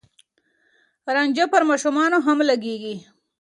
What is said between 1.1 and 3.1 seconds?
رانجه پر ماشومانو هم لګېږي.